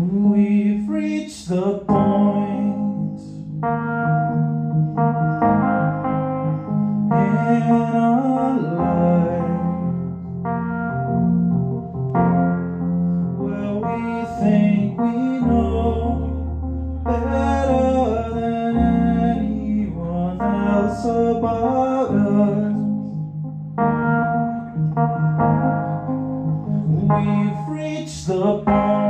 [0.00, 3.20] We've reached the point
[7.12, 8.00] in life
[13.36, 15.12] where we think we
[15.44, 18.76] know better than
[19.36, 22.72] anyone else about us.
[27.04, 29.09] We've reached the point.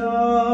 [0.00, 0.49] Hallelujah.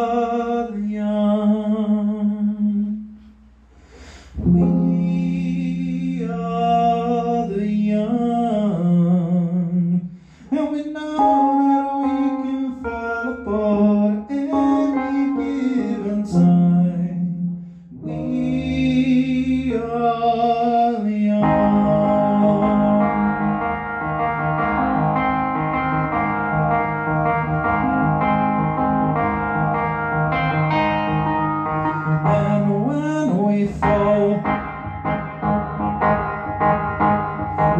[33.81, 34.43] so.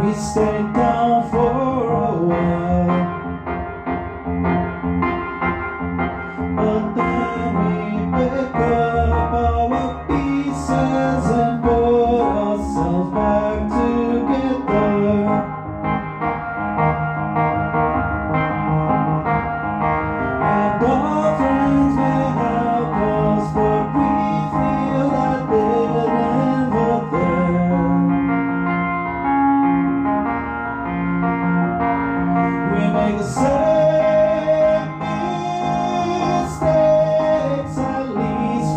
[0.03, 0.76] We stay.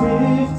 [0.01, 0.50] You.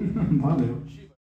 [0.30, 0.80] 맞아요.